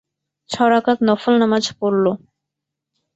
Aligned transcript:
ছ 0.49 0.53
রাকাত 0.71 0.97
নফল 1.07 1.33
নামাজ 1.41 1.65
পড়ল। 1.79 2.05